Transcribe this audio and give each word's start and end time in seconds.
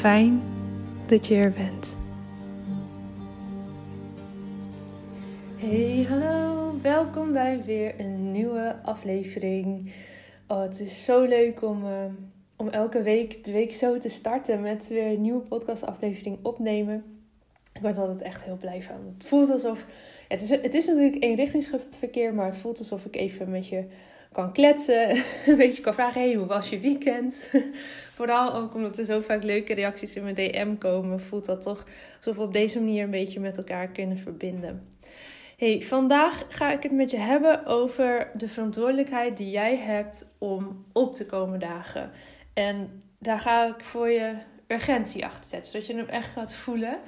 Fijn 0.00 0.42
dat 1.06 1.26
je 1.26 1.34
er 1.34 1.52
bent. 1.52 1.96
Hey, 5.56 6.06
hallo. 6.08 6.74
Welkom 6.82 7.32
bij 7.32 7.62
weer 7.64 8.00
een 8.00 8.30
nieuwe 8.30 8.76
aflevering. 8.82 9.92
Oh, 10.48 10.62
het 10.62 10.80
is 10.80 11.04
zo 11.04 11.22
leuk 11.22 11.62
om, 11.62 11.84
uh, 11.84 12.04
om 12.56 12.68
elke 12.68 13.02
week 13.02 13.44
de 13.44 13.52
week 13.52 13.72
zo 13.72 13.98
te 13.98 14.08
starten 14.08 14.60
met 14.60 14.88
weer 14.88 15.06
een 15.06 15.20
nieuwe 15.20 15.40
podcastaflevering 15.40 16.38
opnemen. 16.42 17.04
Ik 17.72 17.80
word 17.80 17.98
altijd 17.98 18.20
echt 18.20 18.42
heel 18.42 18.56
blij 18.56 18.82
van. 18.82 19.14
Het 19.18 19.26
voelt 19.26 19.50
alsof. 19.50 19.86
Het 20.28 20.42
is, 20.42 20.50
het 20.50 20.74
is 20.74 20.86
natuurlijk 20.86 21.24
eenrichtingsverkeer, 21.24 22.34
maar 22.34 22.46
het 22.46 22.58
voelt 22.58 22.78
alsof 22.78 23.04
ik 23.04 23.16
even 23.16 23.50
met 23.50 23.66
je 23.66 23.84
kan 24.32 24.52
kletsen. 24.52 25.10
Een 25.46 25.56
beetje 25.56 25.82
kan 25.82 25.94
vragen: 25.94 26.20
hey, 26.20 26.34
hoe 26.34 26.46
was 26.46 26.70
je 26.70 26.80
weekend? 26.80 27.48
Vooral 28.18 28.54
ook 28.54 28.74
omdat 28.74 28.98
er 28.98 29.04
zo 29.04 29.20
vaak 29.20 29.42
leuke 29.42 29.74
reacties 29.74 30.16
in 30.16 30.22
mijn 30.22 30.34
DM 30.34 30.76
komen, 30.78 31.20
voelt 31.20 31.44
dat 31.44 31.62
toch 31.62 31.84
alsof 32.16 32.36
we 32.36 32.42
op 32.42 32.52
deze 32.52 32.80
manier 32.80 33.04
een 33.04 33.10
beetje 33.10 33.40
met 33.40 33.56
elkaar 33.56 33.88
kunnen 33.88 34.18
verbinden. 34.18 34.88
Hey, 35.56 35.82
vandaag 35.82 36.44
ga 36.48 36.72
ik 36.72 36.82
het 36.82 36.92
met 36.92 37.10
je 37.10 37.16
hebben 37.16 37.66
over 37.66 38.30
de 38.34 38.48
verantwoordelijkheid 38.48 39.36
die 39.36 39.50
jij 39.50 39.76
hebt 39.76 40.34
om 40.38 40.84
op 40.92 41.14
te 41.14 41.26
komen 41.26 41.60
dagen. 41.60 42.10
En 42.54 43.02
daar 43.18 43.40
ga 43.40 43.66
ik 43.66 43.84
voor 43.84 44.08
je 44.08 44.34
urgentie 44.66 45.24
achter 45.24 45.44
zetten, 45.44 45.72
zodat 45.72 45.86
je 45.86 45.94
hem 45.94 46.08
echt 46.08 46.32
gaat 46.32 46.54
voelen. 46.54 46.98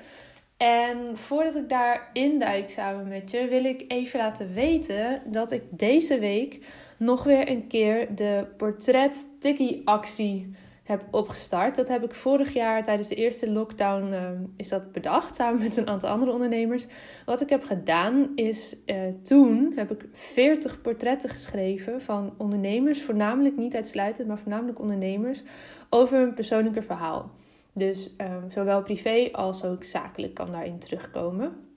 En 0.62 1.16
voordat 1.16 1.54
ik 1.54 1.68
daar 1.68 2.10
induik 2.12 2.70
samen 2.70 3.08
met 3.08 3.30
je, 3.30 3.46
wil 3.48 3.64
ik 3.64 3.84
even 3.88 4.18
laten 4.18 4.54
weten 4.54 5.22
dat 5.26 5.52
ik 5.52 5.62
deze 5.70 6.18
week 6.18 6.58
nog 6.96 7.24
weer 7.24 7.50
een 7.50 7.66
keer 7.66 8.14
de 8.14 8.46
portret 8.56 9.26
tikkie 9.38 9.82
actie 9.84 10.54
heb 10.82 11.04
opgestart. 11.10 11.76
Dat 11.76 11.88
heb 11.88 12.04
ik 12.04 12.14
vorig 12.14 12.52
jaar 12.52 12.84
tijdens 12.84 13.08
de 13.08 13.14
eerste 13.14 13.50
lockdown 13.50 14.12
uh, 14.12 14.30
is 14.56 14.68
dat 14.68 14.92
bedacht 14.92 15.34
samen 15.34 15.62
met 15.62 15.76
een 15.76 15.88
aantal 15.88 16.10
andere 16.10 16.32
ondernemers. 16.32 16.86
Wat 17.24 17.40
ik 17.40 17.48
heb 17.48 17.64
gedaan 17.64 18.32
is 18.34 18.76
uh, 18.86 18.96
toen 19.22 19.72
heb 19.76 19.90
ik 19.90 20.04
40 20.12 20.80
portretten 20.80 21.30
geschreven 21.30 22.00
van 22.00 22.34
ondernemers, 22.36 23.02
voornamelijk 23.02 23.56
niet 23.56 23.74
uitsluitend, 23.74 24.28
maar 24.28 24.38
voornamelijk 24.38 24.80
ondernemers 24.80 25.42
over 25.90 26.18
hun 26.18 26.34
persoonlijke 26.34 26.82
verhaal. 26.82 27.30
Dus 27.74 28.10
um, 28.18 28.50
zowel 28.50 28.82
privé 28.82 29.28
als 29.32 29.64
ook 29.64 29.84
zakelijk 29.84 30.34
kan 30.34 30.52
daarin 30.52 30.78
terugkomen. 30.78 31.70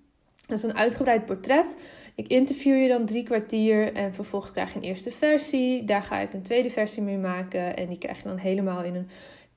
Dat 0.47 0.57
is 0.57 0.63
een 0.63 0.75
uitgebreid 0.75 1.25
portret. 1.25 1.77
Ik 2.15 2.27
interview 2.27 2.81
je 2.81 2.87
dan 2.87 3.05
drie 3.05 3.23
kwartier 3.23 3.93
en 3.93 4.13
vervolgens 4.13 4.51
krijg 4.51 4.73
je 4.73 4.79
een 4.79 4.85
eerste 4.85 5.11
versie. 5.11 5.83
Daar 5.83 6.03
ga 6.03 6.19
ik 6.19 6.33
een 6.33 6.41
tweede 6.41 6.69
versie 6.69 7.03
mee 7.03 7.17
maken 7.17 7.75
en 7.77 7.87
die 7.87 7.97
krijg 7.97 8.17
je 8.17 8.27
dan 8.27 8.37
helemaal 8.37 8.83
in 8.83 8.95
een 8.95 9.09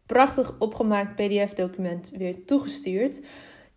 prachtig 0.06 0.54
opgemaakt 0.58 1.14
PDF-document 1.14 2.12
weer 2.16 2.44
toegestuurd. 2.44 3.20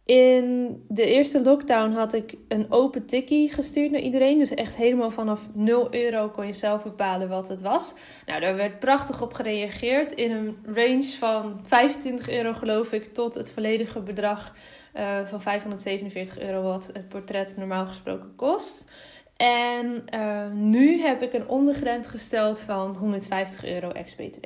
In 0.05 0.77
de 0.87 1.05
eerste 1.05 1.41
lockdown 1.41 1.91
had 1.91 2.13
ik 2.13 2.35
een 2.47 2.71
open 2.71 3.05
tikkie 3.05 3.51
gestuurd 3.51 3.91
naar 3.91 4.01
iedereen. 4.01 4.39
Dus 4.39 4.53
echt 4.53 4.75
helemaal 4.75 5.11
vanaf 5.11 5.49
0 5.53 5.93
euro 5.93 6.29
kon 6.29 6.45
je 6.45 6.53
zelf 6.53 6.83
bepalen 6.83 7.29
wat 7.29 7.47
het 7.47 7.61
was. 7.61 7.93
Nou, 8.25 8.39
daar 8.39 8.55
werd 8.55 8.79
prachtig 8.79 9.21
op 9.21 9.33
gereageerd. 9.33 10.13
In 10.13 10.31
een 10.31 10.57
range 10.65 11.03
van 11.19 11.59
25 11.63 12.29
euro 12.29 12.53
geloof 12.53 12.91
ik 12.91 13.05
tot 13.05 13.33
het 13.33 13.51
volledige 13.51 14.01
bedrag 14.01 14.53
uh, 14.95 15.25
van 15.25 15.41
547 15.41 16.39
euro 16.39 16.61
wat 16.61 16.89
het 16.93 17.09
portret 17.09 17.57
normaal 17.57 17.87
gesproken 17.87 18.35
kost. 18.35 18.91
En 19.41 20.03
uh, 20.15 20.51
nu 20.53 21.01
heb 21.01 21.21
ik 21.21 21.33
een 21.33 21.47
ondergrens 21.47 22.07
gesteld 22.07 22.59
van 22.59 22.95
150 22.95 23.65
euro 23.65 23.89
ex-BTW. 23.89 24.45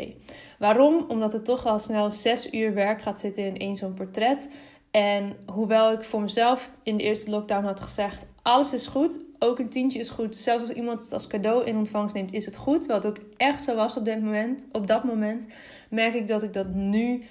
Waarom? 0.60 1.06
Omdat 1.08 1.34
er 1.34 1.44
toch 1.44 1.66
al 1.66 1.80
snel 1.80 2.12
6 2.12 2.54
uur 2.54 2.74
werk 2.74 3.02
gaat 3.02 3.20
zitten 3.20 3.46
in 3.46 3.58
één 3.58 3.76
zo'n 3.76 3.94
portret. 3.94 4.50
En 4.96 5.36
hoewel 5.54 5.92
ik 5.92 6.04
voor 6.04 6.22
mezelf 6.22 6.72
in 6.84 6.98
de 6.98 7.04
eerste 7.04 7.30
lockdown 7.30 7.66
had 7.66 7.80
gezegd: 7.80 8.28
alles 8.42 8.74
is 8.74 8.88
goed, 8.88 9.20
ook 9.40 9.60
een 9.60 9.70
tientje 9.70 10.00
is 10.00 10.10
goed. 10.10 10.36
Zelfs 10.36 10.62
als 10.62 10.78
iemand 10.78 11.00
het 11.00 11.14
als 11.14 11.28
cadeau 11.28 11.66
in 11.66 11.78
ontvangst 11.78 12.16
neemt, 12.16 12.34
is 12.34 12.46
het 12.46 12.56
goed. 12.56 12.86
Wat 12.86 13.08
ook 13.08 13.18
echt 13.38 13.64
zo 13.64 13.76
was 13.76 13.98
op, 13.98 14.06
moment, 14.06 14.66
op 14.72 14.88
dat 14.88 15.04
moment, 15.04 15.48
merk 15.90 16.14
ik 16.14 16.28
dat 16.28 16.44
ik 16.44 16.54
dat 16.54 16.74
nu 16.74 17.24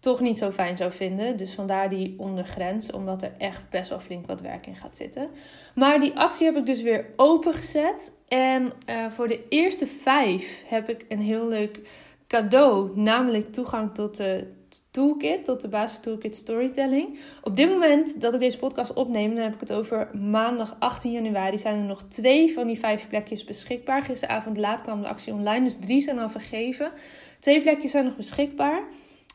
toch 0.00 0.20
niet 0.20 0.36
zo 0.36 0.50
fijn 0.50 0.76
zou 0.76 0.92
vinden. 0.92 1.36
Dus 1.36 1.54
vandaar 1.54 1.88
die 1.88 2.14
ondergrens, 2.18 2.92
omdat 2.92 3.22
er 3.22 3.32
echt 3.38 3.70
best 3.70 3.90
wel 3.90 4.00
flink 4.00 4.26
wat 4.26 4.40
werk 4.40 4.66
in 4.66 4.76
gaat 4.76 4.96
zitten. 4.96 5.28
Maar 5.74 6.00
die 6.00 6.18
actie 6.18 6.46
heb 6.46 6.56
ik 6.56 6.66
dus 6.66 6.82
weer 6.82 7.06
opengezet. 7.16 8.18
En 8.28 8.72
uh, 8.88 9.08
voor 9.08 9.28
de 9.28 9.48
eerste 9.48 9.86
vijf 9.86 10.64
heb 10.66 10.88
ik 10.88 11.04
een 11.08 11.20
heel 11.20 11.48
leuk 11.48 11.80
cadeau, 12.26 12.90
namelijk 13.00 13.46
toegang 13.46 13.94
tot 13.94 14.16
de 14.16 14.60
toolkit, 14.90 15.44
tot 15.44 15.60
de 15.60 15.68
basis 15.68 16.00
toolkit 16.00 16.36
storytelling. 16.36 17.18
Op 17.42 17.56
dit 17.56 17.68
moment 17.68 18.20
dat 18.20 18.34
ik 18.34 18.40
deze 18.40 18.58
podcast 18.58 18.92
opneem, 18.92 19.34
dan 19.34 19.44
heb 19.44 19.54
ik 19.54 19.60
het 19.60 19.72
over 19.72 20.10
maandag 20.16 20.76
18 20.78 21.12
januari, 21.12 21.58
zijn 21.58 21.78
er 21.78 21.84
nog 21.84 22.02
twee 22.08 22.52
van 22.52 22.66
die 22.66 22.78
vijf 22.78 23.08
plekjes 23.08 23.44
beschikbaar. 23.44 24.02
Gisteravond 24.02 24.56
laat 24.56 24.82
kwam 24.82 25.00
de 25.00 25.08
actie 25.08 25.32
online, 25.32 25.64
dus 25.64 25.76
drie 25.80 26.00
zijn 26.00 26.18
al 26.18 26.28
vergeven. 26.28 26.92
Twee 27.40 27.62
plekjes 27.62 27.90
zijn 27.90 28.04
nog 28.04 28.16
beschikbaar. 28.16 28.82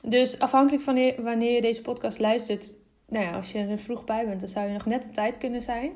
Dus 0.01 0.39
afhankelijk 0.39 0.84
van 0.84 1.13
wanneer 1.24 1.54
je 1.54 1.62
deze 1.62 1.81
podcast 1.81 2.19
luistert, 2.19 2.74
nou 3.07 3.25
ja, 3.25 3.31
als 3.31 3.51
je 3.51 3.60
er 3.60 3.80
vroeg 3.80 4.04
bij 4.04 4.25
bent, 4.25 4.40
dan 4.40 4.50
zou 4.50 4.68
je 4.68 4.74
nog 4.74 4.86
net 4.86 5.06
op 5.06 5.13
tijd 5.13 5.38
kunnen 5.38 5.62
zijn. 5.62 5.92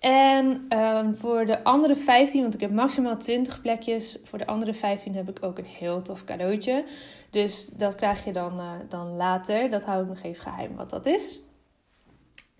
En 0.00 0.66
um, 0.78 1.16
voor 1.16 1.46
de 1.46 1.64
andere 1.64 1.96
15, 1.96 2.42
want 2.42 2.54
ik 2.54 2.60
heb 2.60 2.70
maximaal 2.70 3.16
20 3.16 3.60
plekjes. 3.60 4.18
Voor 4.24 4.38
de 4.38 4.46
andere 4.46 4.74
15 4.74 5.14
heb 5.14 5.28
ik 5.28 5.38
ook 5.40 5.58
een 5.58 5.64
heel 5.64 6.02
tof 6.02 6.24
cadeautje. 6.24 6.84
Dus 7.30 7.66
dat 7.66 7.94
krijg 7.94 8.24
je 8.24 8.32
dan, 8.32 8.58
uh, 8.58 8.72
dan 8.88 9.16
later. 9.16 9.70
Dat 9.70 9.84
hou 9.84 10.02
ik 10.02 10.08
nog 10.08 10.22
even 10.22 10.42
geheim 10.42 10.76
wat 10.76 10.90
dat 10.90 11.06
is. 11.06 11.38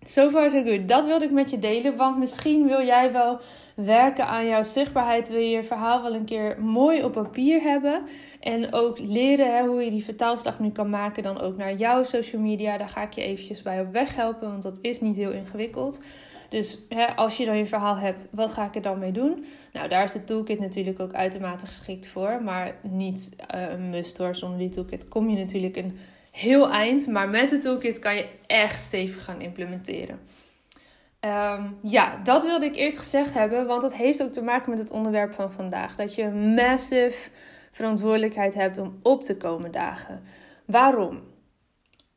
So 0.02 0.30
far 0.30 0.50
so 0.50 0.62
good. 0.62 0.88
Dat 0.88 1.04
wilde 1.04 1.24
ik 1.24 1.30
met 1.30 1.50
je 1.50 1.58
delen. 1.58 1.96
Want 1.96 2.18
misschien 2.18 2.66
wil 2.66 2.84
jij 2.84 3.12
wel 3.12 3.40
werken 3.74 4.26
aan 4.26 4.46
jouw 4.46 4.62
zichtbaarheid. 4.62 5.28
Wil 5.28 5.40
je 5.40 5.50
je 5.50 5.64
verhaal 5.64 6.02
wel 6.02 6.14
een 6.14 6.24
keer 6.24 6.60
mooi 6.62 7.04
op 7.04 7.12
papier 7.12 7.60
hebben. 7.60 8.02
En 8.40 8.72
ook 8.72 8.98
leren 8.98 9.56
hè, 9.56 9.66
hoe 9.66 9.84
je 9.84 9.90
die 9.90 10.04
vertaalslag 10.04 10.58
nu 10.58 10.70
kan 10.70 10.90
maken. 10.90 11.22
Dan 11.22 11.40
ook 11.40 11.56
naar 11.56 11.74
jouw 11.74 12.02
social 12.02 12.42
media. 12.42 12.78
Daar 12.78 12.88
ga 12.88 13.02
ik 13.02 13.12
je 13.12 13.22
eventjes 13.22 13.62
bij 13.62 13.80
op 13.80 13.92
weg 13.92 14.14
helpen. 14.14 14.50
Want 14.50 14.62
dat 14.62 14.78
is 14.80 15.00
niet 15.00 15.16
heel 15.16 15.32
ingewikkeld. 15.32 16.00
Dus 16.50 16.78
hè, 16.88 17.16
als 17.16 17.36
je 17.36 17.44
dan 17.44 17.56
je 17.56 17.66
verhaal 17.66 17.96
hebt, 17.96 18.26
wat 18.30 18.52
ga 18.52 18.64
ik 18.64 18.74
er 18.74 18.82
dan 18.82 18.98
mee 18.98 19.12
doen? 19.12 19.44
Nou, 19.72 19.88
daar 19.88 20.04
is 20.04 20.12
de 20.12 20.24
toolkit 20.24 20.60
natuurlijk 20.60 21.00
ook 21.00 21.12
uitermate 21.12 21.66
geschikt 21.66 22.08
voor. 22.08 22.42
Maar 22.42 22.74
niet 22.82 23.30
uh, 23.54 23.70
een 23.70 23.90
must 23.90 24.18
hoor. 24.18 24.34
Zonder 24.34 24.58
die 24.58 24.70
toolkit 24.70 25.08
kom 25.08 25.28
je 25.28 25.36
natuurlijk 25.36 25.76
een 25.76 25.98
heel 26.30 26.70
eind. 26.70 27.06
Maar 27.06 27.28
met 27.28 27.48
de 27.48 27.58
toolkit 27.58 27.98
kan 27.98 28.16
je 28.16 28.28
echt 28.46 28.82
stevig 28.82 29.24
gaan 29.24 29.40
implementeren. 29.40 30.18
Um, 31.20 31.76
ja, 31.82 32.20
dat 32.22 32.44
wilde 32.44 32.66
ik 32.66 32.76
eerst 32.76 32.98
gezegd 32.98 33.34
hebben. 33.34 33.66
Want 33.66 33.82
dat 33.82 33.94
heeft 33.94 34.22
ook 34.22 34.32
te 34.32 34.42
maken 34.42 34.70
met 34.70 34.78
het 34.78 34.90
onderwerp 34.90 35.34
van 35.34 35.52
vandaag. 35.52 35.96
Dat 35.96 36.14
je 36.14 36.28
massive 36.28 37.30
verantwoordelijkheid 37.70 38.54
hebt 38.54 38.78
om 38.78 38.98
op 39.02 39.22
te 39.22 39.36
komen 39.36 39.70
dagen. 39.70 40.22
Waarom? 40.64 41.20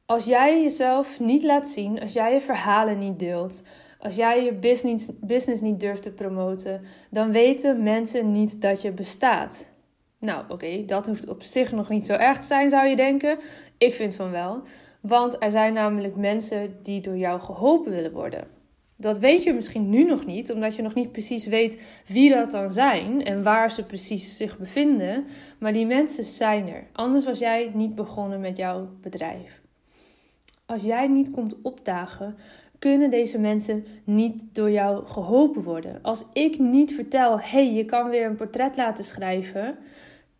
Als 0.05 0.25
jij 0.25 0.61
jezelf 0.61 1.19
niet 1.19 1.43
laat 1.43 1.67
zien, 1.67 2.01
als 2.01 2.13
jij 2.13 2.33
je 2.33 2.41
verhalen 2.41 2.99
niet 2.99 3.19
deelt, 3.19 3.63
als 4.03 4.15
jij 4.15 4.43
je 4.43 4.53
business, 4.53 5.09
business 5.21 5.61
niet 5.61 5.79
durft 5.79 6.01
te 6.01 6.11
promoten, 6.11 6.81
dan 7.09 7.31
weten 7.31 7.83
mensen 7.83 8.31
niet 8.31 8.61
dat 8.61 8.81
je 8.81 8.91
bestaat. 8.91 9.71
Nou, 10.19 10.43
oké, 10.49 10.85
dat 10.85 11.05
hoeft 11.05 11.27
op 11.27 11.41
zich 11.41 11.71
nog 11.71 11.89
niet 11.89 12.05
zo 12.05 12.13
erg 12.13 12.39
te 12.39 12.45
zijn, 12.45 12.69
zou 12.69 12.87
je 12.87 12.95
denken. 12.95 13.37
Ik 13.77 13.93
vind 13.93 14.15
van 14.15 14.31
wel. 14.31 14.61
Want 15.01 15.43
er 15.43 15.51
zijn 15.51 15.73
namelijk 15.73 16.15
mensen 16.15 16.75
die 16.81 17.01
door 17.01 17.17
jou 17.17 17.39
geholpen 17.39 17.91
willen 17.91 18.11
worden. 18.11 18.47
Dat 18.95 19.17
weet 19.17 19.43
je 19.43 19.53
misschien 19.53 19.89
nu 19.89 20.03
nog 20.03 20.25
niet, 20.25 20.51
omdat 20.51 20.75
je 20.75 20.81
nog 20.81 20.93
niet 20.93 21.11
precies 21.11 21.45
weet 21.45 21.81
wie 22.07 22.33
dat 22.33 22.51
dan 22.51 22.73
zijn 22.73 23.23
en 23.23 23.43
waar 23.43 23.71
ze 23.71 23.83
precies 23.83 24.37
zich 24.37 24.57
bevinden. 24.57 25.25
Maar 25.59 25.73
die 25.73 25.85
mensen 25.85 26.23
zijn 26.23 26.69
er. 26.69 26.87
Anders 26.91 27.25
was 27.25 27.39
jij 27.39 27.71
niet 27.73 27.95
begonnen 27.95 28.39
met 28.39 28.57
jouw 28.57 28.89
bedrijf. 29.01 29.61
Als 30.65 30.81
jij 30.81 31.07
niet 31.07 31.31
komt 31.31 31.61
opdagen, 31.61 32.35
kunnen 32.83 33.09
deze 33.09 33.39
mensen 33.39 33.85
niet 34.03 34.55
door 34.55 34.71
jou 34.71 35.05
geholpen 35.05 35.63
worden. 35.63 35.99
Als 36.01 36.25
ik 36.33 36.59
niet 36.59 36.95
vertel, 36.95 37.39
hey, 37.39 37.73
je 37.73 37.85
kan 37.85 38.09
weer 38.09 38.25
een 38.25 38.35
portret 38.35 38.77
laten 38.77 39.03
schrijven, 39.03 39.77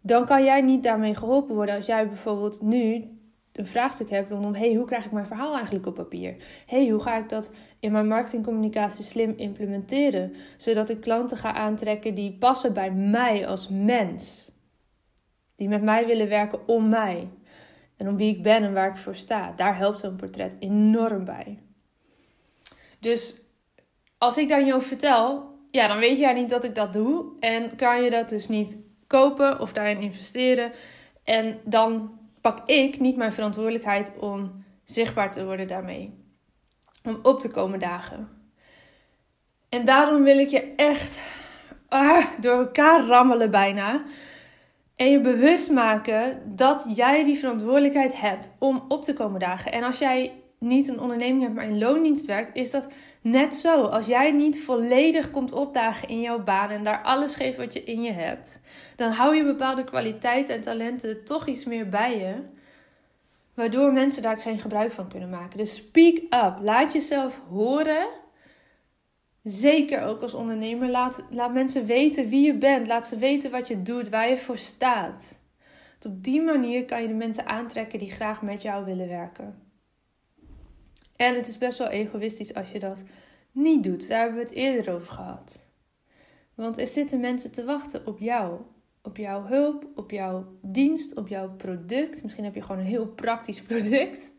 dan 0.02 0.26
kan 0.26 0.44
jij 0.44 0.62
niet 0.62 0.84
daarmee 0.84 1.16
geholpen 1.16 1.56
worden. 1.56 1.76
Als 1.76 1.86
jij 1.86 2.08
bijvoorbeeld 2.08 2.62
nu 2.62 3.08
een 3.52 3.68
vraagstuk 3.68 4.10
hebt 4.10 4.30
rondom, 4.30 4.54
hey, 4.54 4.74
hoe 4.74 4.86
krijg 4.86 5.06
ik 5.06 5.12
mijn 5.12 5.26
verhaal 5.26 5.56
eigenlijk 5.56 5.86
op 5.86 5.96
papier? 5.96 6.36
Hey, 6.66 6.88
hoe 6.88 7.02
ga 7.02 7.18
ik 7.18 7.30
dat 7.30 7.52
in 7.80 7.92
mijn 7.92 8.08
marketingcommunicatie 8.08 9.04
slim 9.04 9.34
implementeren, 9.36 10.34
zodat 10.58 10.90
ik 10.90 11.02
klanten 11.02 11.38
ga 11.38 11.54
aantrekken 11.54 12.16
die 12.16 12.38
passen 12.38 12.74
bij 12.74 12.92
mij 12.92 13.48
als 13.48 13.70
mens, 13.70 14.52
die 15.56 15.68
met 15.68 15.82
mij 15.82 16.06
willen 16.06 16.30
werken 16.30 16.68
om 16.68 16.90
mij 16.90 17.30
en 17.98 18.08
om 18.08 18.18
wie 18.18 18.36
ik 18.36 18.44
ben 18.44 18.64
en 18.64 18.74
waar 18.74 18.90
ik 18.90 18.98
voor 18.98 19.16
sta. 19.16 19.54
Daar 19.56 19.78
helpt 19.78 20.00
zo'n 20.00 20.16
portret 20.16 20.56
enorm 20.60 21.26
bij. 21.26 21.63
Dus 23.04 23.42
als 24.18 24.38
ik 24.38 24.50
dan 24.50 24.66
jou 24.66 24.82
vertel, 24.82 25.52
ja, 25.72 25.88
dan 25.88 25.98
weet 25.98 26.18
jij 26.18 26.34
niet 26.34 26.50
dat 26.50 26.64
ik 26.64 26.76
dat 26.76 26.94
doe. 26.94 27.26
En 27.40 27.76
kan 27.76 28.04
je 28.04 28.10
dat 28.10 28.30
dus 28.30 28.48
niet 28.48 28.78
kopen 29.08 29.60
of 29.60 29.74
daarin 29.74 30.02
investeren. 30.02 30.72
En 31.24 31.60
dan 31.64 32.20
pak 32.42 32.68
ik 32.68 33.00
niet 33.00 33.16
mijn 33.16 33.34
verantwoordelijkheid 33.34 34.14
om 34.20 34.66
zichtbaar 34.84 35.32
te 35.32 35.46
worden 35.46 35.68
daarmee. 35.68 36.14
Om 37.04 37.20
op 37.24 37.40
te 37.40 37.50
komen 37.50 37.80
dagen. 37.80 38.30
En 39.70 39.86
daarom 39.86 40.24
wil 40.24 40.38
ik 40.38 40.50
je 40.50 40.74
echt 40.76 41.20
ah, 41.88 42.26
door 42.40 42.58
elkaar 42.58 43.06
rammelen 43.06 43.52
bijna. 43.52 44.04
En 44.96 45.12
je 45.12 45.20
bewust 45.20 45.72
maken 45.72 46.56
dat 46.56 46.86
jij 46.94 47.24
die 47.24 47.38
verantwoordelijkheid 47.38 48.20
hebt 48.20 48.56
om 48.60 48.86
op 48.88 49.04
te 49.04 49.14
komen 49.14 49.40
dagen. 49.40 49.72
En 49.72 49.84
als 49.84 50.00
jij 50.00 50.43
niet 50.64 50.88
een 50.88 51.00
onderneming 51.00 51.42
hebt, 51.42 51.54
maar 51.54 51.68
in 51.68 51.78
loondienst 51.78 52.26
werkt, 52.26 52.56
is 52.58 52.72
dat 52.72 52.88
net 53.22 53.56
zo. 53.56 53.84
Als 53.84 54.06
jij 54.06 54.32
niet 54.32 54.64
volledig 54.64 55.32
komt 55.32 55.52
opdagen 55.52 56.08
in 56.08 56.22
jouw 56.22 56.44
baan 56.44 56.70
en 56.70 56.84
daar 56.84 57.02
alles 57.04 57.36
geeft 57.36 57.58
wat 57.58 57.74
je 57.74 57.84
in 57.84 58.02
je 58.02 58.12
hebt, 58.12 58.62
dan 58.96 59.12
hou 59.12 59.36
je 59.36 59.44
bepaalde 59.44 59.84
kwaliteiten 59.84 60.56
en 60.56 60.62
talenten 60.62 61.26
toch 61.26 61.48
iets 61.48 61.66
meer 61.66 61.90
bij 61.90 62.18
je, 62.18 62.36
waardoor 63.54 63.94
mensen 63.94 64.22
daar 64.22 64.38
geen 64.38 64.60
gebruik 64.60 64.92
van 64.92 65.08
kunnen 65.08 65.30
maken. 65.30 65.58
Dus 65.58 65.76
speak 65.76 66.18
up. 66.18 66.58
Laat 66.62 66.94
jezelf 66.94 67.42
horen. 67.50 68.08
Zeker 69.44 70.02
ook 70.02 70.22
als 70.22 70.34
ondernemer. 70.34 70.90
Laat, 70.90 71.26
laat 71.30 71.54
mensen 71.54 71.86
weten 71.86 72.30
wie 72.30 72.46
je 72.46 72.54
bent. 72.58 72.88
Laat 72.88 73.08
ze 73.08 73.18
weten 73.18 73.52
wat 73.52 73.68
je 73.68 73.82
doet, 73.82 74.10
waar 74.10 74.30
je 74.30 74.38
voor 74.38 74.58
staat. 74.58 75.40
op 76.06 76.24
die 76.24 76.42
manier 76.42 76.86
kan 76.86 77.02
je 77.02 77.08
de 77.08 77.14
mensen 77.14 77.48
aantrekken 77.48 78.00
die 78.00 78.12
graag 78.12 78.42
met 78.42 78.62
jou 78.62 78.86
willen 78.86 79.08
werken. 79.08 79.63
En 81.16 81.36
het 81.36 81.48
is 81.48 81.58
best 81.58 81.78
wel 81.78 81.88
egoïstisch 81.88 82.54
als 82.54 82.72
je 82.72 82.80
dat 82.80 83.04
niet 83.52 83.84
doet. 83.84 84.08
Daar 84.08 84.20
hebben 84.20 84.38
we 84.38 84.44
het 84.44 84.54
eerder 84.54 84.94
over 84.94 85.14
gehad. 85.14 85.66
Want 86.54 86.78
er 86.78 86.88
zitten 86.88 87.20
mensen 87.20 87.52
te 87.52 87.64
wachten 87.64 88.08
op 88.08 88.20
jou. 88.20 88.62
Op 89.02 89.18
jouw 89.18 89.46
hulp, 89.46 89.88
op 89.96 90.12
jouw 90.12 90.46
dienst, 90.62 91.16
op 91.16 91.28
jouw 91.28 91.56
product. 91.56 92.24
Misschien 92.24 92.44
heb 92.44 92.56
je 92.56 92.62
gewoon 92.62 92.80
een 92.80 92.86
heel 92.86 93.08
praktisch 93.08 93.62
product. 93.72 94.32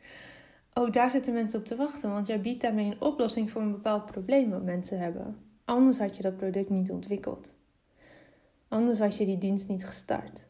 Ook 0.73 0.93
daar 0.93 1.11
zitten 1.11 1.32
mensen 1.32 1.59
op 1.59 1.65
te 1.65 1.76
wachten, 1.76 2.11
want 2.11 2.26
jij 2.26 2.41
biedt 2.41 2.61
daarmee 2.61 2.91
een 2.91 3.00
oplossing 3.00 3.50
voor 3.50 3.62
een 3.62 3.73
bepaald 3.73 4.06
probleem 4.06 4.51
wat 4.51 4.63
mensen 4.63 4.98
hebben. 4.98 5.39
Anders 5.65 5.98
had 5.98 6.17
je 6.17 6.22
dat 6.22 6.37
product 6.37 6.70
niet 6.70 6.91
ontwikkeld. 6.91 7.56
Anders 8.69 8.98
had 8.98 9.17
je 9.17 9.25
die 9.25 9.39
dienst 9.39 9.69
niet 9.69 9.87
gestart. 9.87 10.46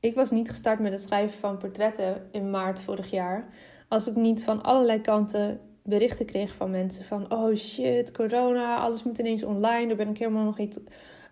Ik 0.00 0.14
was 0.14 0.30
niet 0.30 0.50
gestart 0.50 0.78
met 0.78 0.92
het 0.92 1.00
schrijven 1.00 1.38
van 1.38 1.58
portretten 1.58 2.28
in 2.32 2.50
maart 2.50 2.80
vorig 2.80 3.10
jaar, 3.10 3.48
als 3.88 4.08
ik 4.08 4.16
niet 4.16 4.44
van 4.44 4.62
allerlei 4.62 5.00
kanten 5.00 5.60
berichten 5.82 6.26
kreeg 6.26 6.54
van 6.54 6.70
mensen 6.70 7.04
van 7.04 7.32
oh 7.32 7.54
shit, 7.54 8.12
corona, 8.12 8.76
alles 8.76 9.02
moet 9.02 9.18
ineens 9.18 9.42
online, 9.42 9.86
daar 9.86 9.96
ben 9.96 10.08
ik 10.08 10.18
helemaal 10.18 10.44
nog 10.44 10.58
niet 10.58 10.80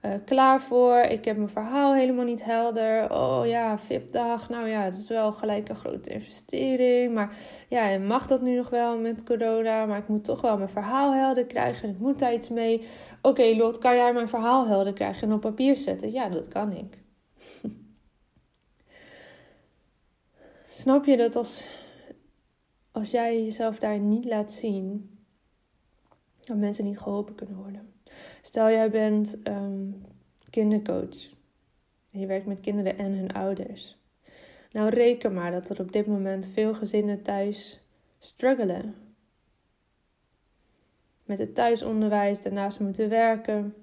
uh, 0.05 0.13
klaar 0.25 0.61
voor. 0.61 0.97
Ik 0.97 1.25
heb 1.25 1.37
mijn 1.37 1.49
verhaal 1.49 1.95
helemaal 1.95 2.25
niet 2.25 2.45
helder. 2.45 3.13
Oh 3.13 3.47
ja, 3.47 3.79
VIP-dag, 3.79 4.49
nou 4.49 4.69
ja, 4.69 4.83
het 4.83 4.97
is 4.97 5.09
wel 5.09 5.33
gelijk 5.33 5.69
een 5.69 5.77
grote 5.77 6.11
investering. 6.11 7.15
Maar 7.15 7.37
ja, 7.69 7.99
mag 7.99 8.27
dat 8.27 8.43
nu 8.43 8.57
nog 8.57 8.71
wel 8.71 8.99
met 8.99 9.23
corona? 9.23 9.87
Maar 9.87 9.99
ik 9.99 10.09
moet 10.09 10.25
toch 10.25 10.41
wel 10.41 10.57
mijn 10.57 10.69
verhaal 10.69 11.15
helder 11.15 11.47
krijgen 11.47 11.89
en 11.89 11.95
ik 11.95 12.01
moet 12.01 12.19
daar 12.19 12.35
iets 12.35 12.49
mee. 12.49 12.87
Oké, 13.23 13.55
Lot, 13.57 13.79
kan 13.79 13.97
jij 13.97 14.13
mijn 14.13 14.29
verhaal 14.29 14.67
helder 14.67 14.93
krijgen 14.93 15.29
en 15.29 15.35
op 15.35 15.41
papier 15.41 15.77
zetten? 15.77 16.13
Ja, 16.13 16.29
dat 16.29 16.49
kan 16.49 16.73
ik. 16.73 16.99
Snap 20.65 21.05
je 21.05 21.17
dat 21.17 21.37
als 21.37 21.65
als 22.95 23.11
jij 23.11 23.45
jezelf 23.45 23.79
daar 23.79 23.99
niet 23.99 24.25
laat 24.25 24.53
zien, 24.53 25.19
dat 26.45 26.57
mensen 26.57 26.85
niet 26.85 26.99
geholpen 26.99 27.35
kunnen 27.35 27.57
worden. 27.57 27.93
Stel 28.43 28.71
jij 28.71 28.91
bent 28.91 29.39
um, 29.49 30.03
kindercoach. 30.51 31.29
En 32.11 32.21
je 32.21 32.27
werkt 32.27 32.47
met 32.47 32.61
kinderen 32.61 32.99
en 32.99 33.13
hun 33.13 33.33
ouders. 33.33 33.99
Nou 34.73 34.89
reken 34.89 35.35
maar 35.35 35.51
dat 35.51 35.69
er 35.69 35.81
op 35.81 35.93
dit 35.93 36.07
moment 36.07 36.49
veel 36.49 36.75
gezinnen 36.75 37.23
thuis 37.23 37.85
struggelen. 38.19 38.95
Met 41.25 41.39
het 41.39 41.55
thuisonderwijs, 41.55 42.43
daarnaast 42.43 42.81
moeten 42.81 43.09
werken. 43.09 43.75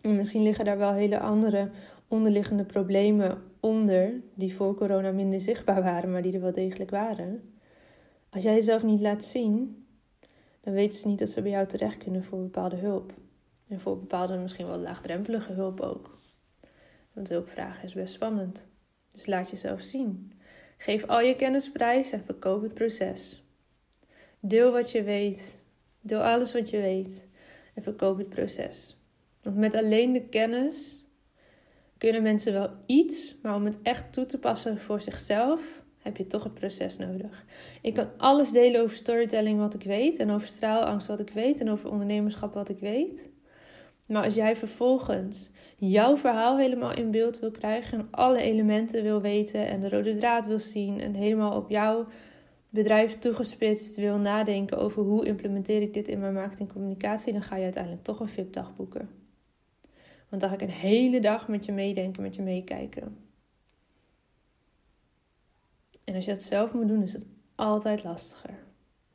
En 0.00 0.16
misschien 0.16 0.42
liggen 0.42 0.64
daar 0.64 0.78
wel 0.78 0.92
hele 0.92 1.18
andere 1.18 1.70
onderliggende 2.08 2.64
problemen 2.64 3.42
onder, 3.60 4.12
die 4.34 4.54
voor 4.54 4.74
corona 4.74 5.10
minder 5.10 5.40
zichtbaar 5.40 5.82
waren, 5.82 6.12
maar 6.12 6.22
die 6.22 6.32
er 6.32 6.40
wel 6.40 6.52
degelijk 6.52 6.90
waren. 6.90 7.53
Als 8.34 8.42
jij 8.42 8.54
jezelf 8.54 8.82
niet 8.82 9.00
laat 9.00 9.24
zien, 9.24 9.86
dan 10.60 10.72
weten 10.72 10.98
ze 10.98 11.06
niet 11.06 11.18
dat 11.18 11.28
ze 11.28 11.42
bij 11.42 11.50
jou 11.50 11.66
terecht 11.66 11.98
kunnen 11.98 12.24
voor 12.24 12.42
bepaalde 12.42 12.76
hulp. 12.76 13.14
En 13.68 13.80
voor 13.80 13.98
bepaalde 13.98 14.36
misschien 14.36 14.66
wel 14.66 14.78
laagdrempelige 14.78 15.52
hulp 15.52 15.80
ook. 15.80 16.18
Want 17.12 17.28
hulp 17.28 17.48
vragen 17.48 17.84
is 17.84 17.94
best 17.94 18.14
spannend. 18.14 18.66
Dus 19.10 19.26
laat 19.26 19.50
jezelf 19.50 19.80
zien. 19.80 20.32
Geef 20.76 21.04
al 21.06 21.20
je 21.20 21.36
kennis 21.36 21.70
prijs 21.70 22.12
en 22.12 22.24
verkoop 22.24 22.62
het 22.62 22.74
proces. 22.74 23.44
Deel 24.40 24.72
wat 24.72 24.90
je 24.90 25.02
weet. 25.02 25.62
Deel 26.00 26.22
alles 26.22 26.52
wat 26.52 26.70
je 26.70 26.80
weet 26.80 27.28
en 27.74 27.82
verkoop 27.82 28.18
het 28.18 28.28
proces. 28.28 29.00
Want 29.42 29.56
met 29.56 29.74
alleen 29.74 30.12
de 30.12 30.28
kennis 30.28 31.04
kunnen 31.98 32.22
mensen 32.22 32.52
wel 32.52 32.70
iets, 32.86 33.36
maar 33.42 33.54
om 33.54 33.64
het 33.64 33.82
echt 33.82 34.12
toe 34.12 34.26
te 34.26 34.38
passen 34.38 34.78
voor 34.78 35.00
zichzelf, 35.00 35.83
heb 36.04 36.16
je 36.16 36.26
toch 36.26 36.44
het 36.44 36.54
proces 36.54 36.96
nodig. 36.96 37.44
Ik 37.82 37.94
kan 37.94 38.08
alles 38.16 38.50
delen 38.50 38.82
over 38.82 38.96
storytelling 38.96 39.58
wat 39.58 39.74
ik 39.74 39.82
weet 39.82 40.18
en 40.18 40.30
over 40.30 40.48
straalangst 40.48 41.06
wat 41.06 41.20
ik 41.20 41.30
weet 41.30 41.60
en 41.60 41.70
over 41.70 41.90
ondernemerschap 41.90 42.54
wat 42.54 42.68
ik 42.68 42.78
weet. 42.78 43.30
Maar 44.06 44.24
als 44.24 44.34
jij 44.34 44.56
vervolgens 44.56 45.50
jouw 45.76 46.16
verhaal 46.16 46.58
helemaal 46.58 46.94
in 46.94 47.10
beeld 47.10 47.38
wil 47.38 47.50
krijgen 47.50 47.98
en 47.98 48.08
alle 48.10 48.40
elementen 48.40 49.02
wil 49.02 49.20
weten 49.20 49.66
en 49.66 49.80
de 49.80 49.88
rode 49.88 50.16
draad 50.16 50.46
wil 50.46 50.58
zien 50.58 51.00
en 51.00 51.14
helemaal 51.14 51.56
op 51.56 51.70
jouw 51.70 52.06
bedrijf 52.68 53.18
toegespitst 53.18 53.96
wil 53.96 54.18
nadenken 54.18 54.78
over 54.78 55.02
hoe 55.02 55.26
implementeer 55.26 55.82
ik 55.82 55.94
dit 55.94 56.08
in 56.08 56.20
mijn 56.20 56.34
marketing 56.34 56.72
communicatie, 56.72 57.32
dan 57.32 57.42
ga 57.42 57.56
je 57.56 57.62
uiteindelijk 57.62 58.02
toch 58.02 58.20
een 58.20 58.28
VIP-dag 58.28 58.76
boeken. 58.76 59.08
Want 60.28 60.42
dan 60.42 60.50
ga 60.50 60.54
ik 60.54 60.62
een 60.62 60.88
hele 60.90 61.20
dag 61.20 61.48
met 61.48 61.64
je 61.64 61.72
meedenken, 61.72 62.22
met 62.22 62.34
je 62.34 62.42
meekijken. 62.42 63.16
En 66.14 66.20
als 66.20 66.28
je 66.28 66.34
dat 66.34 66.42
zelf 66.42 66.72
moet 66.72 66.88
doen, 66.88 67.02
is 67.02 67.12
het 67.12 67.26
altijd 67.54 68.04
lastiger. 68.04 68.58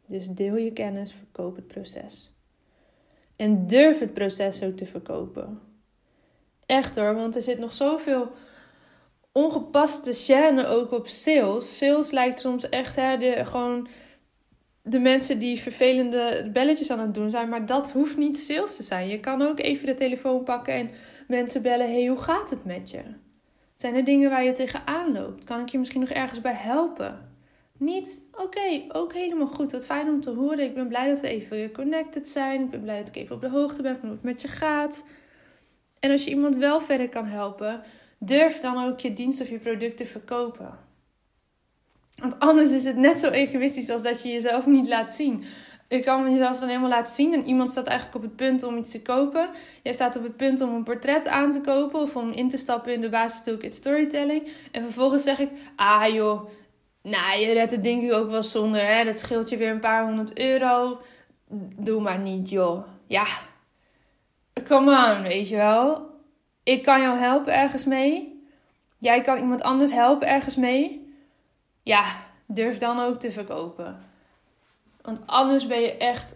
Dus 0.06 0.28
deel 0.28 0.56
je 0.56 0.74
kennis, 0.74 1.14
verkoop 1.14 1.56
het 1.56 1.68
proces. 1.68 2.32
En 3.36 3.68
durf 3.68 4.00
het 4.00 4.14
proces 4.14 4.64
ook 4.64 4.78
te 4.78 4.86
verkopen. 4.86 5.60
Echt 6.66 6.96
hoor, 6.96 7.16
want 7.16 7.36
er 7.36 7.42
zit 7.42 7.60
nog 7.60 7.72
zoveel 7.72 8.32
ongepaste 9.32 10.14
chaîne 10.14 10.68
ook 10.68 10.92
op 10.92 11.08
sales. 11.08 11.78
Sales 11.78 12.12
lijkt 12.12 12.40
soms 12.40 12.70
echt 12.70 12.96
hè, 12.96 13.18
de, 13.18 13.46
gewoon 13.46 13.88
de 14.82 15.00
mensen 15.00 15.40
die 15.40 15.60
vervelende 15.60 16.50
belletjes 16.54 16.90
aan 16.90 17.00
het 17.00 17.14
doen 17.14 17.30
zijn. 17.30 17.50
Maar 17.50 17.66
dat 17.66 17.92
hoeft 17.92 18.18
niet 18.18 18.38
sales 18.38 18.76
te 18.76 18.84
zijn. 18.84 19.08
Je 19.08 19.20
kan 19.20 19.42
ook 19.42 19.60
even 19.60 19.86
de 19.86 19.94
telefoon 19.94 20.44
pakken 20.44 20.74
en 20.74 20.90
mensen 21.28 21.62
bellen. 21.62 21.92
hey, 21.92 22.08
hoe 22.08 22.22
gaat 22.22 22.50
het 22.50 22.66
met 22.66 22.90
je? 22.90 23.02
Zijn 23.82 23.96
er 23.96 24.04
dingen 24.04 24.30
waar 24.30 24.44
je 24.44 24.52
tegenaan 24.52 25.12
loopt? 25.12 25.44
Kan 25.44 25.60
ik 25.60 25.70
je 25.70 25.80
misschien 25.80 26.00
nog 26.00 26.10
ergens 26.10 26.42
bij 26.42 26.54
helpen? 26.54 27.30
Niet, 27.78 28.24
oké, 28.32 28.84
ook 28.88 29.14
helemaal 29.14 29.48
goed. 29.48 29.72
Wat 29.72 29.86
fijn 29.86 30.10
om 30.10 30.22
te 30.22 30.30
horen. 30.30 30.66
Ik 30.66 30.74
ben 30.74 30.88
blij 30.88 31.08
dat 31.08 31.20
we 31.20 31.28
even 31.28 31.72
connected 31.72 32.28
zijn. 32.28 32.62
Ik 32.62 32.70
ben 32.70 32.82
blij 32.82 32.98
dat 32.98 33.08
ik 33.08 33.16
even 33.16 33.36
op 33.36 33.42
de 33.42 33.50
hoogte 33.50 33.82
ben 33.82 33.98
van 34.00 34.08
hoe 34.08 34.18
het 34.18 34.26
met 34.26 34.42
je 34.42 34.48
gaat. 34.48 35.04
En 36.00 36.12
als 36.12 36.24
je 36.24 36.30
iemand 36.30 36.56
wel 36.56 36.82
verder 36.82 37.10
kan 37.10 37.26
helpen, 37.26 37.82
durf 38.18 38.60
dan 38.60 38.84
ook 38.84 39.00
je 39.00 39.14
dienst 39.14 39.42
of 39.42 39.50
je 39.50 39.60
product 39.60 39.98
te 39.98 40.06
verkopen. 40.06 40.80
Want 42.16 42.40
anders 42.40 42.72
is 42.72 42.84
het 42.84 42.98
net 42.98 43.18
zo 43.18 43.30
egoïstisch 43.30 43.90
als 43.90 44.04
dat 44.04 44.22
je 44.22 44.30
jezelf 44.30 44.66
niet 44.66 44.88
laat 44.88 45.14
zien. 45.14 45.44
Je 45.90 46.04
kan 46.04 46.32
jezelf 46.32 46.60
dan 46.60 46.68
helemaal 46.68 46.90
laten 46.90 47.16
zien 47.16 47.34
en 47.34 47.46
iemand 47.48 47.70
staat 47.70 47.88
eigenlijk 47.88 48.18
op 48.18 48.24
het 48.24 48.36
punt 48.36 48.64
om 48.64 48.78
iets 48.78 48.92
te 48.92 49.02
kopen. 49.02 49.50
Jij 49.84 49.94
staat 49.94 50.16
op 50.16 50.24
het 50.24 50.36
punt 50.38 50.62
om 50.62 50.74
een 50.74 50.84
portret 50.84 51.28
aan 51.28 51.52
te 51.52 51.62
kopen 51.62 52.00
of 52.00 52.16
om 52.16 52.32
in 52.32 52.50
te 52.50 52.58
stappen 52.58 52.94
in 52.94 53.02
de 53.02 53.10
basis 53.10 53.44
toolkit 53.44 53.76
storytelling. 53.76 54.48
En 54.72 54.84
vervolgens 54.84 55.24
zeg 55.24 55.40
ik, 55.40 55.50
ah 55.76 56.14
joh, 56.14 56.50
nou 57.02 57.40
je 57.40 57.54
redt 57.54 57.72
het 57.72 57.84
denk 57.84 58.04
ik 58.04 58.12
ook 58.12 58.30
wel 58.30 58.44
zonder. 58.44 58.88
Hè? 58.88 59.04
Dat 59.04 59.20
scheelt 59.20 59.50
je 59.50 59.58
weer 59.58 59.72
een 59.72 59.80
paar 59.80 60.04
honderd 60.04 60.40
euro. 60.40 61.02
Doe 61.78 62.02
maar 62.02 62.20
niet 62.20 62.50
joh. 62.50 62.84
Ja, 63.08 63.26
come 64.68 65.16
on, 65.16 65.22
weet 65.22 65.50
je 65.50 65.56
wel. 65.56 66.10
Ik 66.64 66.84
kan 66.84 67.02
jou 67.02 67.18
helpen 67.18 67.54
ergens 67.54 67.86
mee. 67.86 68.44
Jij 68.98 69.22
kan 69.22 69.38
iemand 69.38 69.62
anders 69.62 69.92
helpen 69.92 70.28
ergens 70.28 70.56
mee. 70.56 71.14
Ja, 71.84 72.06
durf 72.46 72.78
dan 72.78 73.00
ook 73.00 73.20
te 73.20 73.32
verkopen. 73.32 74.08
Want 75.10 75.22
anders 75.26 75.68
ben 75.68 75.82
je 75.82 75.98
echt. 75.98 76.36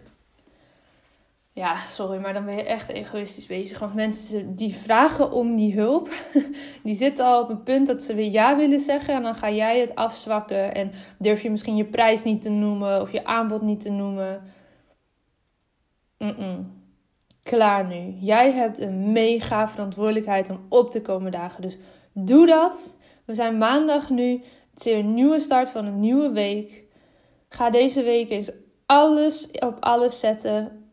Ja, 1.52 1.76
sorry, 1.76 2.20
maar 2.20 2.32
dan 2.32 2.44
ben 2.44 2.56
je 2.56 2.62
echt 2.62 2.88
egoïstisch 2.88 3.46
bezig. 3.46 3.78
Want 3.78 3.94
mensen 3.94 4.54
die 4.54 4.74
vragen 4.74 5.32
om 5.32 5.56
die 5.56 5.74
hulp, 5.74 6.08
die 6.84 6.94
zitten 6.94 7.24
al 7.24 7.42
op 7.42 7.48
een 7.48 7.62
punt 7.62 7.86
dat 7.86 8.02
ze 8.02 8.14
weer 8.14 8.30
ja 8.30 8.56
willen 8.56 8.80
zeggen. 8.80 9.14
En 9.14 9.22
dan 9.22 9.34
ga 9.34 9.50
jij 9.50 9.80
het 9.80 9.94
afzwakken. 9.94 10.74
En 10.74 10.90
durf 11.18 11.42
je 11.42 11.50
misschien 11.50 11.76
je 11.76 11.84
prijs 11.84 12.22
niet 12.22 12.42
te 12.42 12.50
noemen 12.50 13.00
of 13.00 13.12
je 13.12 13.24
aanbod 13.24 13.62
niet 13.62 13.80
te 13.80 13.90
noemen. 13.90 14.42
Klaar 17.42 17.86
nu. 17.86 18.16
Jij 18.20 18.52
hebt 18.52 18.78
een 18.78 19.12
mega 19.12 19.68
verantwoordelijkheid 19.68 20.50
om 20.50 20.66
op 20.68 20.90
te 20.90 21.02
komen 21.02 21.32
dagen. 21.32 21.62
Dus 21.62 21.78
doe 22.12 22.46
dat. 22.46 22.96
We 23.24 23.34
zijn 23.34 23.58
maandag 23.58 24.10
nu. 24.10 24.30
Het 24.70 24.78
is 24.78 24.84
weer 24.84 24.98
een 24.98 25.14
nieuwe 25.14 25.38
start 25.38 25.68
van 25.68 25.86
een 25.86 26.00
nieuwe 26.00 26.30
week. 26.30 26.84
Ga 27.54 27.70
deze 27.70 28.02
week 28.02 28.30
eens 28.30 28.52
alles 28.86 29.50
op 29.50 29.76
alles 29.80 30.20
zetten 30.20 30.84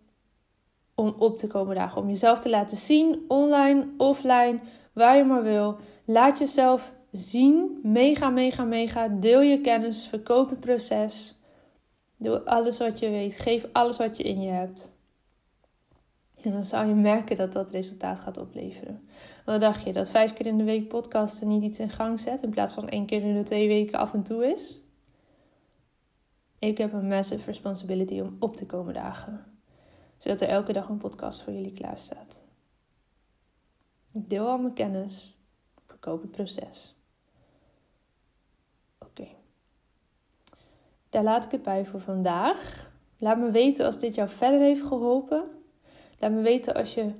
om 0.95 1.15
op 1.17 1.37
te 1.37 1.47
komen 1.47 1.75
dagen. 1.75 2.01
Om 2.01 2.07
jezelf 2.07 2.39
te 2.39 2.49
laten 2.49 2.77
zien, 2.77 3.25
online, 3.27 3.87
offline, 3.97 4.59
waar 4.93 5.17
je 5.17 5.23
maar 5.23 5.43
wil. 5.43 5.77
Laat 6.05 6.37
jezelf 6.37 6.93
zien. 7.11 7.79
Mega, 7.83 8.29
mega, 8.29 8.63
mega. 8.63 9.07
Deel 9.07 9.41
je 9.41 9.61
kennis. 9.61 10.05
Verkoop 10.05 10.49
het 10.49 10.59
proces. 10.59 11.35
Doe 12.17 12.45
alles 12.45 12.77
wat 12.77 12.99
je 12.99 13.09
weet. 13.09 13.39
Geef 13.39 13.67
alles 13.71 13.97
wat 13.97 14.17
je 14.17 14.23
in 14.23 14.41
je 14.41 14.49
hebt. 14.49 14.99
En 16.41 16.51
dan 16.51 16.63
zou 16.63 16.87
je 16.87 16.93
merken 16.93 17.35
dat 17.35 17.53
dat 17.53 17.69
resultaat 17.69 18.19
gaat 18.19 18.37
opleveren. 18.37 19.09
Wat 19.45 19.59
dacht 19.59 19.83
je? 19.83 19.93
Dat 19.93 20.09
vijf 20.09 20.33
keer 20.33 20.45
in 20.45 20.57
de 20.57 20.63
week 20.63 20.87
podcasten 20.87 21.47
niet 21.47 21.63
iets 21.63 21.79
in 21.79 21.89
gang 21.89 22.19
zet 22.19 22.41
in 22.41 22.49
plaats 22.49 22.73
van 22.73 22.89
één 22.89 23.05
keer 23.05 23.21
in 23.21 23.35
de 23.35 23.43
twee 23.43 23.67
weken 23.67 23.99
af 23.99 24.13
en 24.13 24.23
toe 24.23 24.51
is? 24.51 24.80
Ik 26.61 26.77
heb 26.77 26.93
een 26.93 27.07
massive 27.07 27.45
responsibility 27.45 28.19
om 28.19 28.35
op 28.39 28.55
te 28.55 28.65
komen 28.65 28.93
dagen. 28.93 29.45
Zodat 30.17 30.41
er 30.41 30.47
elke 30.47 30.73
dag 30.73 30.89
een 30.89 30.97
podcast 30.97 31.41
voor 31.41 31.53
jullie 31.53 31.73
klaar 31.73 31.97
staat. 31.97 32.43
Ik 34.11 34.29
deel 34.29 34.47
al 34.47 34.57
mijn 34.57 34.73
kennis. 34.73 35.37
Verkoop 35.85 36.21
het 36.21 36.31
proces. 36.31 36.95
Oké. 38.99 39.27
Daar 41.09 41.23
laat 41.23 41.45
ik 41.45 41.51
het 41.51 41.61
bij 41.61 41.85
voor 41.85 41.99
vandaag. 41.99 42.89
Laat 43.17 43.37
me 43.37 43.51
weten 43.51 43.85
als 43.85 43.99
dit 43.99 44.15
jou 44.15 44.29
verder 44.29 44.59
heeft 44.59 44.83
geholpen. 44.83 45.43
Laat 46.19 46.31
me 46.31 46.41
weten 46.41 46.73
als 46.73 46.93
je 46.93 47.11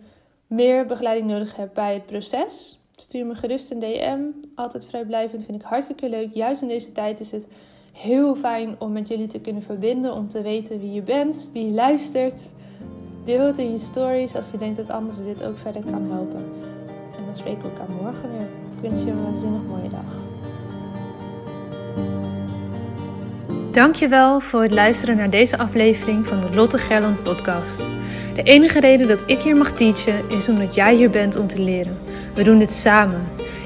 meer 0.48 0.86
begeleiding 0.86 1.30
nodig 1.30 1.56
hebt 1.56 1.74
bij 1.74 1.94
het 1.94 2.06
proces. 2.06 2.80
Stuur 2.92 3.26
me 3.26 3.36
gerust 3.36 3.72
een 3.72 3.80
DM. 3.80 4.22
Altijd 4.56 4.86
vrijblijvend 4.86 5.44
vind 5.44 5.62
ik 5.62 5.68
hartstikke 5.68 6.10
leuk. 6.10 6.34
Juist 6.34 6.62
in 6.62 6.68
deze 6.68 6.92
tijd 6.92 7.20
is 7.20 7.32
het 7.32 7.48
heel 7.92 8.36
fijn 8.36 8.76
om 8.78 8.92
met 8.92 9.08
jullie 9.08 9.28
te 9.28 9.40
kunnen 9.40 9.64
verbinden, 9.64 10.14
om 10.14 10.28
te 10.28 10.42
weten 10.42 10.80
wie 10.80 10.94
je 10.94 11.02
bent, 11.02 11.50
wie 11.54 11.66
je 11.66 11.72
luistert. 11.72 12.52
Deel 13.24 13.46
het 13.46 13.58
in 13.58 13.72
je 13.72 13.78
stories 13.78 14.36
als 14.36 14.52
je 14.52 14.58
denkt 14.58 14.78
dat 14.78 14.90
anderen 14.90 15.26
dit 15.26 15.44
ook 15.44 15.58
verder 15.58 15.82
kan 15.82 16.12
helpen. 16.12 16.44
En 17.18 17.26
dan 17.26 17.36
spreken 17.36 17.62
we 17.62 17.68
elkaar 17.68 17.96
morgen 17.96 18.32
weer. 18.32 18.48
Ik 18.76 18.90
wens 18.90 19.02
je 19.04 19.10
een 19.10 19.24
waanzinnig 19.24 19.62
mooie 19.68 19.90
dag. 19.90 20.20
Dankjewel 23.72 24.40
voor 24.40 24.62
het 24.62 24.74
luisteren 24.74 25.18
naar 25.18 25.30
deze 25.30 25.58
aflevering 25.58 26.28
van 26.28 26.42
de 26.42 26.56
Lotte 26.56 26.78
Gerland 26.78 27.24
podcast. 27.24 27.90
De 28.36 28.44
enige 28.44 28.80
reden 28.80 29.08
dat 29.08 29.24
ik 29.26 29.40
hier 29.40 29.56
mag 29.56 29.72
teachen 29.72 30.30
is 30.30 30.50
omdat 30.50 30.76
jij 30.76 30.96
hier 30.96 31.10
bent 31.10 31.36
om 31.36 31.48
te 31.48 31.60
leren. 31.60 31.98
We 32.34 32.44
doen 32.44 32.60
dit 32.60 32.72
samen. 32.72 33.22